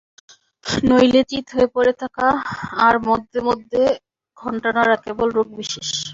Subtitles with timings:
[0.85, 2.27] নইলে চিৎ হয়ে পড়ে থাকা
[2.85, 3.81] আর মধ্যে মধ্যে
[4.37, 5.87] ঘণ্টা নাড়া, কেবল রোগ বিশেষ।